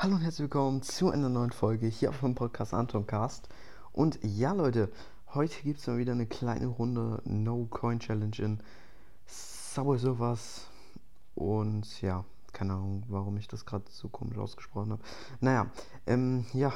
Hallo 0.00 0.14
und 0.14 0.22
herzlich 0.22 0.42
willkommen 0.42 0.80
zu 0.80 1.10
einer 1.10 1.28
neuen 1.28 1.50
Folge 1.50 1.88
hier 1.88 2.10
auf 2.10 2.20
dem 2.20 2.36
Podcast 2.36 2.72
Antoncast. 2.72 3.48
Und 3.92 4.20
ja, 4.22 4.52
Leute, 4.52 4.92
heute 5.34 5.60
gibt 5.64 5.80
es 5.80 5.88
mal 5.88 5.98
wieder 5.98 6.12
eine 6.12 6.26
kleine 6.26 6.68
Runde 6.68 7.20
No 7.24 7.66
Coin 7.68 7.98
Challenge 7.98 8.36
in 8.38 8.60
Subway 9.26 9.98
Surfers. 9.98 10.68
Und 11.34 12.00
ja, 12.00 12.24
keine 12.52 12.74
Ahnung, 12.74 13.02
warum 13.08 13.38
ich 13.38 13.48
das 13.48 13.66
gerade 13.66 13.86
so 13.90 14.08
komisch 14.08 14.38
ausgesprochen 14.38 14.92
habe. 14.92 15.02
Naja, 15.40 15.66
ähm, 16.06 16.44
ja, 16.52 16.72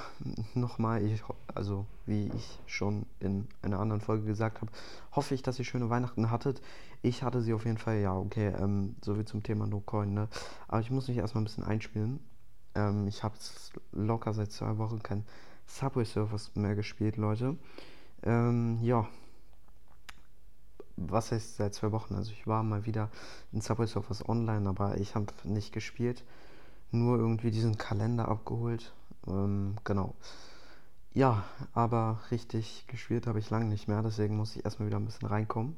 nochmal, 0.54 1.04
ich, 1.04 1.22
also 1.54 1.86
wie 2.06 2.28
ich 2.34 2.58
schon 2.66 3.06
in 3.20 3.46
einer 3.62 3.78
anderen 3.78 4.00
Folge 4.00 4.26
gesagt 4.26 4.60
habe, 4.60 4.72
hoffe 5.12 5.36
ich, 5.36 5.42
dass 5.42 5.60
ihr 5.60 5.64
schöne 5.64 5.90
Weihnachten 5.90 6.32
hattet. 6.32 6.60
Ich 7.02 7.22
hatte 7.22 7.40
sie 7.40 7.54
auf 7.54 7.66
jeden 7.66 7.78
Fall, 7.78 8.00
ja, 8.00 8.16
okay, 8.16 8.48
ähm, 8.48 8.96
so 9.00 9.16
wie 9.16 9.24
zum 9.24 9.44
Thema 9.44 9.68
No 9.68 9.78
Coin, 9.78 10.12
ne? 10.12 10.26
Aber 10.66 10.80
ich 10.80 10.90
muss 10.90 11.06
mich 11.06 11.18
erstmal 11.18 11.42
ein 11.42 11.46
bisschen 11.46 11.62
einspielen. 11.62 12.18
Ähm, 12.74 13.06
ich 13.06 13.22
habe 13.22 13.34
locker 13.92 14.32
seit 14.32 14.52
zwei 14.52 14.78
Wochen 14.78 15.02
kein 15.02 15.24
Subway 15.66 16.04
Surfers 16.04 16.52
mehr 16.54 16.74
gespielt, 16.74 17.16
Leute. 17.16 17.56
Ähm, 18.22 18.78
ja, 18.82 19.08
was 20.96 21.32
heißt 21.32 21.56
seit 21.56 21.74
zwei 21.74 21.92
Wochen? 21.92 22.14
Also 22.14 22.32
ich 22.32 22.46
war 22.46 22.62
mal 22.62 22.86
wieder 22.86 23.10
in 23.52 23.60
Subway 23.60 23.86
Surfers 23.86 24.28
online, 24.28 24.68
aber 24.68 24.98
ich 24.98 25.14
habe 25.14 25.26
nicht 25.44 25.72
gespielt. 25.72 26.24
Nur 26.90 27.18
irgendwie 27.18 27.50
diesen 27.50 27.78
Kalender 27.78 28.28
abgeholt. 28.28 28.92
Ähm, 29.26 29.76
genau. 29.84 30.14
Ja, 31.14 31.44
aber 31.74 32.20
richtig 32.30 32.86
gespielt 32.86 33.26
habe 33.26 33.38
ich 33.38 33.50
lange 33.50 33.66
nicht 33.66 33.86
mehr, 33.86 34.02
deswegen 34.02 34.36
muss 34.36 34.56
ich 34.56 34.64
erstmal 34.64 34.88
wieder 34.88 34.98
ein 34.98 35.04
bisschen 35.04 35.28
reinkommen. 35.28 35.76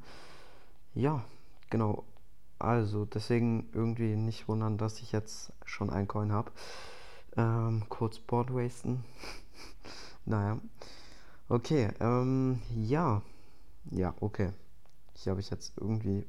Ja, 0.95 1.25
genau. 1.71 2.05
Also, 2.59 3.05
deswegen 3.05 3.69
irgendwie 3.73 4.17
nicht 4.17 4.49
wundern, 4.49 4.79
dass 4.79 5.01
ich 5.01 5.13
jetzt 5.13 5.53
schon 5.65 5.91
ein 5.91 6.09
Coin 6.09 6.33
habe. 6.33 6.53
Ähm, 7.37 7.85
kurz 7.89 8.19
Board 8.19 8.55
wasten. 8.55 9.05
naja. 10.25 10.59
Okay, 11.49 11.91
ähm, 12.01 12.63
ja. 12.75 13.23
Ja, 13.91 14.15
okay. 14.21 14.51
Hier 15.15 15.31
habe 15.33 15.41
ich 15.41 15.51
jetzt 15.51 15.75
irgendwie 15.79 16.25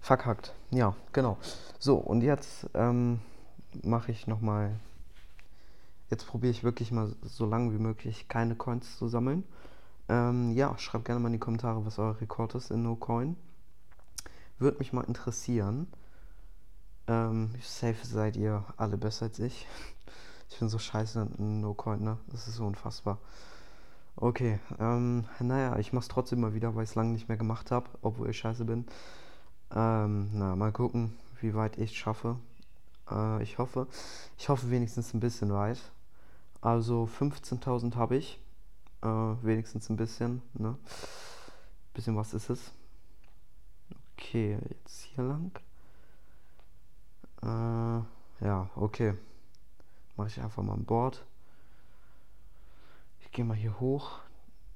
verkackt. 0.00 0.54
Ja, 0.70 0.94
genau. 1.12 1.38
So, 1.78 1.96
und 1.96 2.22
jetzt 2.22 2.68
ähm, 2.74 3.20
mache 3.82 4.12
ich 4.12 4.26
nochmal. 4.26 4.78
Jetzt 6.08 6.26
probiere 6.26 6.52
ich 6.52 6.62
wirklich 6.62 6.92
mal 6.92 7.16
so 7.22 7.46
lange 7.46 7.72
wie 7.72 7.82
möglich 7.82 8.28
keine 8.28 8.54
Coins 8.54 8.96
zu 8.96 9.08
sammeln. 9.08 9.42
Ähm, 10.08 10.52
ja, 10.52 10.78
schreibt 10.78 11.06
gerne 11.06 11.20
mal 11.20 11.28
in 11.28 11.32
die 11.32 11.38
Kommentare, 11.40 11.84
was 11.84 11.98
euer 11.98 12.20
Rekord 12.20 12.54
ist 12.54 12.70
in 12.70 12.84
No 12.84 12.94
Coin. 12.94 13.36
Würde 14.58 14.78
mich 14.78 14.92
mal 14.92 15.04
interessieren. 15.04 15.86
Ähm, 17.08 17.50
safe 17.60 18.06
seid 18.06 18.36
ihr 18.36 18.64
alle 18.76 18.96
besser 18.96 19.26
als 19.26 19.38
ich. 19.38 19.66
Ich 20.48 20.60
bin 20.60 20.68
so 20.68 20.78
scheiße 20.78 21.28
in 21.38 21.60
No 21.60 21.74
Coin, 21.74 22.04
ne? 22.04 22.18
Das 22.28 22.46
ist 22.46 22.54
so 22.54 22.64
unfassbar. 22.64 23.18
Okay, 24.14 24.60
ähm, 24.78 25.24
naja, 25.40 25.76
ich 25.76 25.92
mach's 25.92 26.06
trotzdem 26.06 26.40
mal 26.40 26.54
wieder, 26.54 26.76
weil 26.76 26.84
ich 26.84 26.90
es 26.90 26.94
lange 26.94 27.10
nicht 27.10 27.28
mehr 27.28 27.36
gemacht 27.36 27.72
habe, 27.72 27.90
obwohl 28.00 28.30
ich 28.30 28.38
scheiße 28.38 28.64
bin. 28.64 28.86
Ähm, 29.74 30.30
na, 30.32 30.54
mal 30.54 30.70
gucken, 30.70 31.18
wie 31.40 31.52
weit 31.54 31.78
ich 31.78 31.98
schaffe. 31.98 32.38
Äh, 33.10 33.42
ich 33.42 33.58
hoffe, 33.58 33.88
ich 34.38 34.48
hoffe 34.48 34.70
wenigstens 34.70 35.12
ein 35.14 35.20
bisschen 35.20 35.52
weit. 35.52 35.80
Also 36.60 37.08
15.000 37.18 37.96
habe 37.96 38.16
ich. 38.16 38.40
Äh, 39.02 39.08
wenigstens 39.08 39.90
ein 39.90 39.96
bisschen, 39.96 40.42
ne? 40.54 40.76
Bisschen 41.92 42.16
was 42.16 42.34
ist 42.34 42.50
es. 42.50 42.72
Okay, 44.18 44.58
jetzt 44.70 45.02
hier 45.02 45.24
lang. 45.24 45.52
Äh, 47.42 48.44
ja, 48.44 48.70
okay. 48.74 49.14
Mache 50.16 50.28
ich 50.28 50.40
einfach 50.40 50.62
mal 50.62 50.72
an 50.72 50.84
Bord. 50.84 51.24
Ich 53.20 53.30
gehe 53.30 53.44
mal 53.44 53.56
hier 53.56 53.78
hoch. 53.78 54.20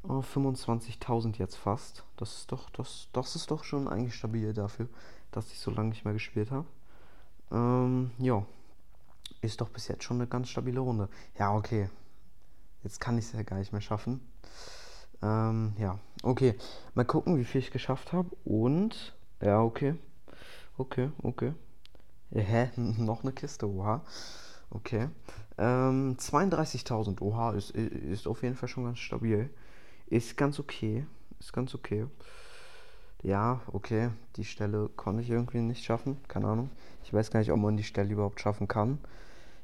Oh, 0.03 0.21
25.000 0.21 1.39
jetzt 1.39 1.57
fast. 1.57 2.05
Das 2.17 2.35
ist 2.37 2.53
doch, 2.53 2.71
das, 2.71 3.09
das 3.12 3.37
ist 3.37 3.50
doch 3.50 3.65
schon 3.65 3.89
eigentlich 3.89 4.15
stabil 4.15 4.53
dafür, 4.53 4.89
dass 5.31 5.50
ich 5.53 5.59
so 5.59 5.71
lange 5.71 5.91
nicht 5.91 6.05
mehr 6.05 6.15
gespielt 6.15 6.50
habe. 6.50 6.67
Ähm, 7.50 8.11
ja. 8.19 8.45
Ist 9.43 9.61
doch 9.61 9.71
bis 9.71 9.89
jetzt 9.89 10.05
schon 10.05 10.19
eine 10.19 10.27
ganz 10.27 10.49
stabile 10.49 10.81
Runde. 10.81 11.09
Ja, 11.39 11.55
okay. 11.55 11.89
Jetzt 12.83 13.00
kann 13.00 13.19
ich 13.19 13.27
es 13.27 13.33
ja 13.33 13.43
gar 13.43 13.56
nicht 13.56 13.73
mehr 13.73 13.81
schaffen. 13.81 14.21
Ähm, 15.23 15.75
ja, 15.79 15.99
okay. 16.23 16.55
Mal 16.95 17.05
gucken, 17.05 17.39
wie 17.39 17.45
viel 17.45 17.61
ich 17.61 17.71
geschafft 17.71 18.12
habe. 18.12 18.29
Und, 18.45 19.15
ja, 19.41 19.62
okay. 19.62 19.95
Okay, 20.78 21.11
okay. 21.23 21.53
Hä? 22.33 22.71
Noch 22.77 23.23
eine 23.23 23.33
Kiste, 23.33 23.69
oha. 23.69 24.03
Okay. 24.71 25.09
Ähm, 25.59 26.17
32.000, 26.19 27.21
oha, 27.21 27.53
ist, 27.53 27.71
ist 27.73 28.27
auf 28.27 28.43
jeden 28.43 28.55
Fall 28.56 28.69
schon 28.69 28.84
ganz 28.84 28.99
stabil. 28.99 29.50
Ist 30.06 30.37
ganz 30.37 30.59
okay. 30.59 31.06
Ist 31.39 31.53
ganz 31.53 31.75
okay. 31.75 32.06
Ja, 33.23 33.61
okay. 33.73 34.11
Die 34.37 34.45
Stelle 34.45 34.89
konnte 34.97 35.23
ich 35.23 35.31
irgendwie 35.31 35.59
nicht 35.59 35.84
schaffen. 35.84 36.17
Keine 36.29 36.47
Ahnung. 36.47 36.71
Ich 37.05 37.12
weiß 37.12 37.31
gar 37.31 37.41
nicht, 37.41 37.53
ob 37.53 37.59
man 37.59 37.77
die 37.77 37.84
Stelle 37.84 38.12
überhaupt 38.12 38.41
schaffen 38.41 38.69
kann. 38.69 38.99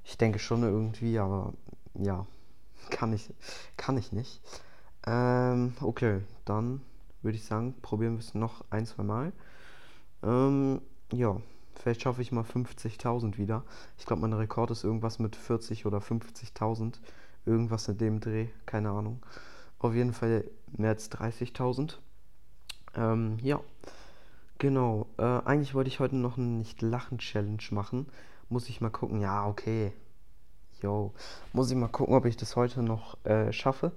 Ich 0.05 0.19
denke 0.19 0.39
schon 0.39 0.63
irgendwie, 0.63 1.19
aber 1.19 1.53
ja. 1.95 2.27
Kann 2.91 3.13
ich, 3.13 3.33
kann 3.77 3.97
ich 3.97 4.13
nicht. 4.13 4.41
Ähm, 5.07 5.75
okay, 5.81 6.21
dann 6.45 6.83
würde 7.23 7.37
ich 7.37 7.45
sagen, 7.45 7.75
probieren 7.83 8.15
wir 8.15 8.21
es 8.21 8.35
noch 8.35 8.65
ein, 8.71 8.87
zwei 8.87 9.03
Mal. 9.03 9.33
Ähm, 10.23 10.81
ja. 11.13 11.41
Vielleicht 11.87 12.03
schaffe 12.03 12.23
ich 12.23 12.33
mal 12.33 12.43
50.000 12.43 13.39
wieder. 13.39 13.63
Ich 13.99 14.07
glaube, 14.07 14.23
mein 14.23 14.33
Rekord 14.33 14.71
ist 14.71 14.83
irgendwas 14.83 15.19
mit 15.19 15.37
40 15.37 15.87
oder 15.87 15.99
50.000. 15.99 16.95
Irgendwas 17.45 17.87
in 17.89 17.99
dem 17.99 18.21
Dreh, 18.21 18.49
keine 18.65 18.91
Ahnung. 18.91 19.23
Auf 19.79 19.95
jeden 19.95 20.13
Fall 20.13 20.45
mehr 20.77 20.91
als 20.91 21.13
30.000. 21.13 21.99
Ähm, 22.97 23.39
ja, 23.43 23.61
genau. 24.59 25.07
Äh, 25.19 25.23
eigentlich 25.23 25.75
wollte 25.75 25.89
ich 25.89 26.01
heute 26.01 26.17
noch 26.17 26.39
eine 26.39 26.47
Nicht-Lachen-Challenge 26.47 27.63
machen. 27.71 28.07
Muss 28.49 28.69
ich 28.69 28.81
mal 28.81 28.91
gucken. 28.91 29.21
Ja, 29.21 29.47
okay. 29.47 29.93
Yo. 30.83 31.13
Muss 31.53 31.71
ich 31.71 31.77
mal 31.77 31.89
gucken, 31.89 32.15
ob 32.15 32.25
ich 32.25 32.37
das 32.37 32.57
heute 32.57 32.83
noch 32.83 33.23
äh, 33.25 33.53
schaffe. 33.53 33.93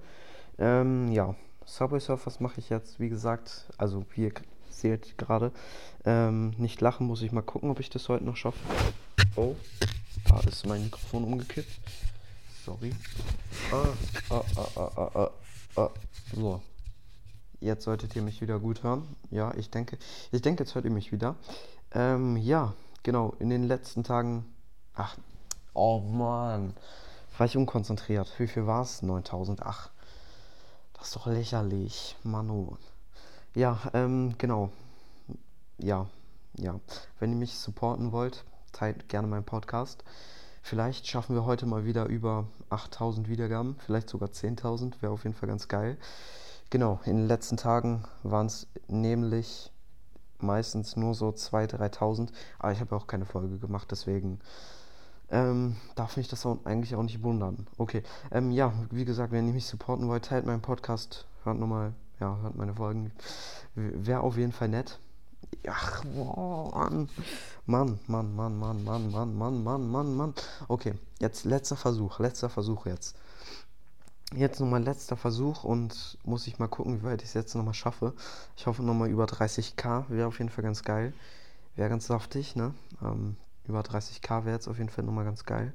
Ähm, 0.58 1.10
ja. 1.10 1.34
Subway 1.64 2.00
Surfers 2.00 2.40
mache 2.40 2.60
ich 2.60 2.68
jetzt, 2.68 3.00
wie 3.00 3.08
gesagt, 3.08 3.70
also 3.78 4.04
wie 4.14 4.32
ihr 4.70 4.96
seht 4.96 5.18
gerade. 5.18 5.52
Ähm, 6.04 6.50
nicht 6.56 6.80
lachen, 6.80 7.06
muss 7.06 7.22
ich 7.22 7.32
mal 7.32 7.42
gucken, 7.42 7.70
ob 7.70 7.80
ich 7.80 7.90
das 7.90 8.08
heute 8.08 8.24
noch 8.24 8.36
schaffe. 8.36 8.58
Oh, 9.36 9.54
da 10.28 10.40
ist 10.40 10.66
mein 10.66 10.84
Mikrofon 10.84 11.24
umgekippt. 11.24 11.68
Sorry. 12.64 12.92
Ah, 13.72 13.86
ah, 14.30 14.44
ah, 14.56 14.68
ah, 14.76 14.90
ah, 14.96 15.10
ah, 15.14 15.30
ah. 15.76 15.90
So. 16.34 16.62
Jetzt 17.60 17.84
solltet 17.84 18.16
ihr 18.16 18.22
mich 18.22 18.40
wieder 18.40 18.58
gut 18.58 18.82
hören. 18.82 19.16
Ja, 19.30 19.52
ich 19.54 19.70
denke, 19.70 19.98
ich 20.32 20.40
denke, 20.40 20.64
jetzt 20.64 20.74
hört 20.74 20.86
ihr 20.86 20.90
mich 20.90 21.12
wieder. 21.12 21.36
Ähm, 21.92 22.36
ja, 22.38 22.72
genau, 23.02 23.34
in 23.38 23.50
den 23.50 23.64
letzten 23.64 24.02
Tagen. 24.02 24.46
Ach, 24.94 25.16
oh 25.74 26.00
Mann. 26.00 26.74
War 27.36 27.46
ich 27.46 27.56
unkonzentriert. 27.56 28.32
Wie 28.38 28.46
viel 28.46 28.66
war 28.66 28.82
es? 28.82 29.02
9000. 29.02 29.62
Ach, 29.62 29.90
das 30.94 31.08
ist 31.08 31.16
doch 31.16 31.26
lächerlich. 31.26 32.16
Manu. 32.22 32.76
Ja, 33.54 33.80
ähm, 33.94 34.34
genau. 34.38 34.70
Ja, 35.78 36.06
ja. 36.56 36.78
Wenn 37.18 37.32
ihr 37.32 37.38
mich 37.38 37.58
supporten 37.58 38.12
wollt, 38.12 38.44
teilt 38.72 39.08
gerne 39.08 39.26
meinen 39.26 39.44
Podcast. 39.44 40.04
Vielleicht 40.62 41.06
schaffen 41.08 41.34
wir 41.34 41.44
heute 41.44 41.66
mal 41.66 41.84
wieder 41.84 42.06
über 42.06 42.46
8000 42.68 43.28
Wiedergaben, 43.28 43.76
vielleicht 43.84 44.08
sogar 44.08 44.28
10.000, 44.28 45.02
wäre 45.02 45.12
auf 45.12 45.24
jeden 45.24 45.34
Fall 45.34 45.48
ganz 45.48 45.66
geil. 45.68 45.96
Genau, 46.68 47.00
in 47.04 47.16
den 47.16 47.26
letzten 47.26 47.56
Tagen 47.56 48.04
waren 48.22 48.46
es 48.46 48.68
nämlich 48.86 49.72
meistens 50.38 50.96
nur 50.96 51.14
so 51.14 51.30
2.000, 51.30 51.80
3.000, 51.80 52.28
aber 52.58 52.72
ich 52.72 52.80
habe 52.80 52.94
auch 52.94 53.08
keine 53.08 53.24
Folge 53.26 53.58
gemacht, 53.58 53.88
deswegen 53.90 54.38
ähm, 55.30 55.76
darf 55.96 56.16
mich 56.16 56.28
das 56.28 56.46
auch 56.46 56.58
eigentlich 56.64 56.94
auch 56.94 57.02
nicht 57.02 57.22
wundern. 57.22 57.66
Okay, 57.78 58.02
ähm, 58.30 58.52
ja, 58.52 58.72
wie 58.90 59.04
gesagt, 59.04 59.32
wenn 59.32 59.48
ihr 59.48 59.54
mich 59.54 59.66
supporten 59.66 60.08
wollt, 60.08 60.26
teilt 60.26 60.46
meinen 60.46 60.62
Podcast, 60.62 61.26
hört 61.42 61.58
nochmal 61.58 61.94
ja, 62.20 62.38
hört 62.42 62.56
meine 62.56 62.74
Folgen. 62.74 63.12
Wäre 63.74 64.20
auf 64.20 64.36
jeden 64.36 64.52
Fall 64.52 64.68
nett. 64.68 64.98
Ach, 65.68 66.04
Mann. 66.04 67.08
Mann, 67.66 67.98
Mann, 68.06 68.34
Mann, 68.36 68.58
Mann, 68.58 68.84
Mann, 68.84 69.10
Mann, 69.10 69.36
Mann, 69.36 69.62
Mann, 69.64 69.90
Mann, 69.90 70.16
Mann. 70.16 70.34
Okay, 70.68 70.94
jetzt 71.18 71.44
letzter 71.44 71.76
Versuch, 71.76 72.18
letzter 72.18 72.50
Versuch 72.50 72.86
jetzt. 72.86 73.16
Jetzt 74.34 74.60
nochmal 74.60 74.82
letzter 74.82 75.16
Versuch 75.16 75.64
und 75.64 76.18
muss 76.24 76.46
ich 76.46 76.58
mal 76.58 76.68
gucken, 76.68 77.00
wie 77.00 77.04
weit 77.04 77.22
ich 77.22 77.28
es 77.28 77.34
jetzt 77.34 77.54
nochmal 77.54 77.74
schaffe. 77.74 78.12
Ich 78.56 78.66
hoffe 78.66 78.82
nochmal 78.82 79.10
über 79.10 79.24
30k, 79.24 80.04
wäre 80.08 80.28
auf 80.28 80.38
jeden 80.38 80.50
Fall 80.50 80.62
ganz 80.62 80.84
geil. 80.84 81.12
Wäre 81.74 81.88
ganz 81.88 82.06
saftig, 82.06 82.54
ne? 82.54 82.74
Ähm, 83.02 83.36
über 83.66 83.80
30k 83.80 84.44
wäre 84.44 84.54
jetzt 84.54 84.68
auf 84.68 84.78
jeden 84.78 84.90
Fall 84.90 85.04
nochmal 85.04 85.24
ganz 85.24 85.44
geil. 85.44 85.72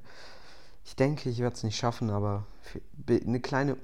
Ich 0.86 0.96
denke, 0.96 1.30
ich 1.30 1.40
werde 1.40 1.56
es 1.56 1.64
nicht 1.64 1.78
schaffen, 1.78 2.10
aber 2.10 2.46
eine 3.10 3.40
kleine 3.40 3.78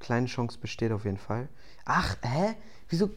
Kleine 0.00 0.26
Chance 0.26 0.58
besteht 0.58 0.92
auf 0.92 1.04
jeden 1.04 1.18
Fall. 1.18 1.48
Ach, 1.84 2.16
hä? 2.22 2.54
Wieso? 2.88 3.10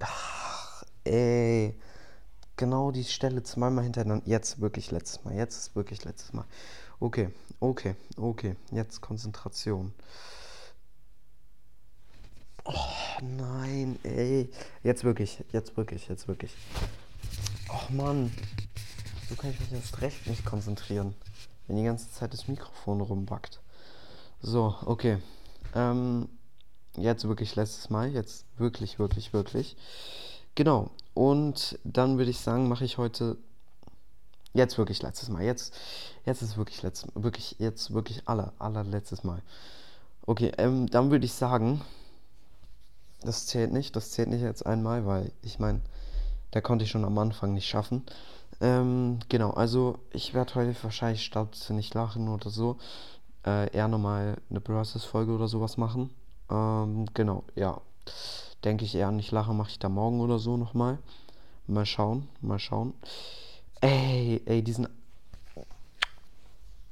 Ach, 0.00 0.84
ey. 1.04 1.74
genau 2.56 2.90
die 2.90 3.04
Stelle 3.04 3.42
zweimal 3.42 3.84
hintereinander. 3.84 4.26
Jetzt 4.26 4.60
wirklich 4.60 4.90
letztes 4.90 5.24
Mal. 5.24 5.34
Jetzt 5.34 5.56
ist 5.56 5.76
wirklich 5.76 6.04
letztes 6.04 6.32
Mal. 6.32 6.44
Okay, 7.00 7.30
okay, 7.60 7.96
okay. 8.16 8.56
Jetzt 8.70 9.00
Konzentration. 9.00 9.92
Oh 12.64 13.20
nein, 13.20 13.98
ey. 14.04 14.48
Jetzt 14.84 15.02
wirklich, 15.02 15.42
jetzt 15.50 15.76
wirklich, 15.76 16.08
jetzt 16.08 16.28
wirklich. 16.28 16.54
Och 17.68 17.90
Mann. 17.90 18.32
So 19.28 19.34
kann 19.34 19.50
ich 19.50 19.58
mich 19.58 19.72
erst 19.72 20.00
recht 20.00 20.26
nicht 20.26 20.44
konzentrieren. 20.44 21.14
Wenn 21.66 21.76
die 21.76 21.84
ganze 21.84 22.10
Zeit 22.12 22.32
das 22.32 22.46
Mikrofon 22.46 23.00
rumbackt. 23.00 23.60
So, 24.40 24.76
okay. 24.86 25.18
Ähm, 25.74 26.28
jetzt 26.96 27.26
wirklich 27.26 27.56
letztes 27.56 27.90
Mal. 27.90 28.10
Jetzt 28.10 28.46
wirklich, 28.58 28.98
wirklich, 28.98 29.32
wirklich. 29.32 29.76
Genau. 30.54 30.90
Und 31.14 31.78
dann 31.84 32.18
würde 32.18 32.30
ich 32.30 32.40
sagen, 32.40 32.68
mache 32.68 32.84
ich 32.84 32.98
heute. 32.98 33.36
Jetzt 34.54 34.76
wirklich 34.76 35.02
letztes 35.02 35.30
Mal. 35.30 35.42
Jetzt, 35.42 35.74
jetzt 36.26 36.42
ist 36.42 36.58
wirklich 36.58 36.82
letztes 36.82 37.10
Wirklich, 37.14 37.56
jetzt 37.58 37.94
wirklich 37.94 38.28
aller, 38.28 38.52
allerletztes 38.58 39.24
Mal. 39.24 39.40
Okay, 40.26 40.52
ähm, 40.58 40.88
dann 40.88 41.10
würde 41.10 41.24
ich 41.24 41.32
sagen, 41.32 41.80
das 43.22 43.46
zählt 43.46 43.72
nicht. 43.72 43.96
Das 43.96 44.10
zählt 44.10 44.28
nicht 44.28 44.42
jetzt 44.42 44.66
einmal, 44.66 45.06
weil 45.06 45.32
ich 45.42 45.58
meine, 45.58 45.80
da 46.50 46.60
konnte 46.60 46.84
ich 46.84 46.90
schon 46.90 47.04
am 47.04 47.18
Anfang 47.18 47.54
nicht 47.54 47.66
schaffen. 47.66 48.04
Ähm, 48.60 49.18
genau, 49.28 49.50
also 49.50 49.98
ich 50.12 50.34
werde 50.34 50.54
heute 50.54 50.76
wahrscheinlich 50.84 51.24
statt 51.24 51.66
nicht 51.70 51.94
lachen 51.94 52.28
oder 52.28 52.48
so, 52.50 52.76
äh, 53.46 53.70
eher 53.74 53.88
nochmal 53.88 54.36
eine 54.50 54.60
Brazos-Folge 54.60 55.32
oder 55.32 55.48
sowas 55.48 55.76
machen. 55.76 56.10
Ähm, 56.50 57.06
genau, 57.14 57.44
ja. 57.54 57.80
Denke 58.64 58.84
ich 58.84 58.94
eher 58.94 59.10
nicht 59.10 59.32
lachen, 59.32 59.56
mache 59.56 59.70
ich 59.70 59.78
da 59.78 59.88
morgen 59.88 60.20
oder 60.20 60.38
so 60.38 60.56
nochmal. 60.56 60.98
Mal 61.66 61.86
schauen, 61.86 62.28
mal 62.40 62.58
schauen. 62.58 62.94
Ey, 63.80 64.40
ey, 64.46 64.62
diesen. 64.62 64.88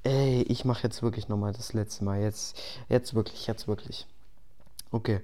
Ey, 0.02 0.42
ich 0.42 0.64
mache 0.64 0.84
jetzt 0.84 1.02
wirklich 1.02 1.28
nochmal 1.28 1.52
das 1.52 1.72
letzte 1.72 2.04
Mal. 2.04 2.20
Jetzt, 2.20 2.58
jetzt 2.88 3.14
wirklich, 3.14 3.46
jetzt 3.46 3.68
wirklich. 3.68 4.06
Okay, 4.92 5.20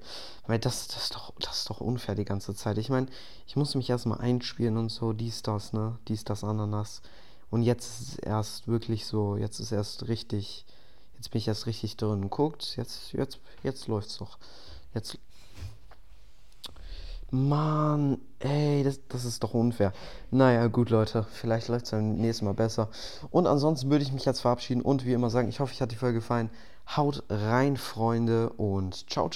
weil 0.46 0.60
das, 0.60 0.86
das, 0.86 1.04
ist 1.04 1.14
doch, 1.14 1.32
das 1.40 1.58
ist 1.58 1.70
doch 1.70 1.80
unfair 1.80 2.14
die 2.14 2.24
ganze 2.24 2.54
Zeit. 2.54 2.78
Ich 2.78 2.88
meine, 2.88 3.08
ich 3.48 3.56
muss 3.56 3.74
mich 3.74 3.90
erstmal 3.90 4.20
einspielen 4.20 4.76
und 4.76 4.90
so, 4.90 5.12
dies, 5.12 5.42
das, 5.42 5.72
ne? 5.72 5.98
Dies, 6.06 6.22
das, 6.24 6.44
Ananas. 6.44 7.02
Und 7.50 7.62
jetzt 7.62 8.00
ist 8.00 8.08
es 8.08 8.18
erst 8.18 8.68
wirklich 8.68 9.06
so, 9.06 9.36
jetzt 9.36 9.58
ist 9.58 9.72
erst 9.72 10.06
richtig, 10.06 10.64
jetzt 11.16 11.30
bin 11.30 11.38
ich 11.38 11.48
erst 11.48 11.66
richtig 11.66 11.96
drin. 11.96 12.30
Guckt, 12.30 12.76
jetzt, 12.76 13.12
jetzt, 13.12 13.40
jetzt 13.62 13.88
läuft's 13.88 14.18
doch. 14.18 14.38
Jetzt. 14.94 15.18
Mann, 17.30 18.18
ey, 18.38 18.84
das, 18.84 19.00
das 19.08 19.24
ist 19.24 19.42
doch 19.42 19.52
unfair. 19.52 19.92
Naja, 20.30 20.68
gut, 20.68 20.90
Leute, 20.90 21.26
vielleicht 21.32 21.68
läuft 21.68 21.86
es 21.86 21.90
beim 21.90 22.16
nächsten 22.16 22.44
Mal 22.44 22.54
besser. 22.54 22.88
Und 23.30 23.46
ansonsten 23.48 23.90
würde 23.90 24.04
ich 24.04 24.12
mich 24.12 24.24
jetzt 24.24 24.40
verabschieden 24.40 24.82
und 24.82 25.04
wie 25.04 25.12
immer 25.12 25.28
sagen, 25.28 25.48
ich 25.48 25.58
hoffe, 25.58 25.72
euch 25.72 25.82
hat 25.82 25.90
die 25.90 25.96
Folge 25.96 26.20
gefallen. 26.20 26.50
Haut 26.96 27.24
rein, 27.28 27.76
Freunde, 27.76 28.50
und 28.50 29.10
ciao, 29.10 29.28
ciao. 29.28 29.34